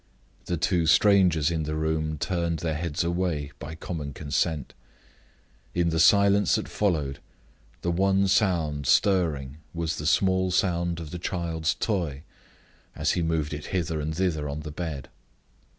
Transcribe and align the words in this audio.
The 0.45 0.57
two 0.57 0.87
strangers 0.87 1.51
in 1.51 1.61
the 1.61 1.75
room 1.75 2.17
turned 2.17 2.57
their 2.57 2.73
heads 2.73 3.03
away 3.03 3.51
by 3.59 3.75
common 3.75 4.13
consent. 4.13 4.73
In 5.75 5.89
the 5.89 5.99
silence 5.99 6.55
that 6.55 6.67
followed, 6.67 7.19
the 7.83 7.91
one 7.91 8.27
sound 8.27 8.87
stirring 8.87 9.57
was 9.75 9.97
the 9.97 10.07
small 10.07 10.49
sound 10.49 10.99
of 10.99 11.11
the 11.11 11.19
child's 11.19 11.75
toy, 11.75 12.23
as 12.95 13.11
he 13.11 13.21
moved 13.21 13.53
it 13.53 13.67
hither 13.67 14.01
and 14.01 14.15
thither 14.17 14.49
on 14.49 14.61
the 14.61 14.71
bed. 14.71 15.09